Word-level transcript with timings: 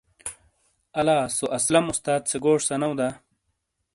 الا 0.99 1.17
سو 1.37 1.45
اسلم 1.57 1.85
استاد 1.93 2.21
سے 2.29 2.37
گوش 2.43 2.61
سنؤ 2.69 2.93
دا؟ 2.99 3.09